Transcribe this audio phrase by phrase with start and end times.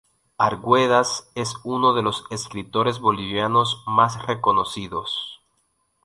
[0.39, 5.43] Arguedas es uno de los escritores bolivianos más reconocidos.